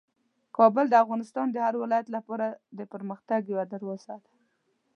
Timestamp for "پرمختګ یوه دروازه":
2.93-4.15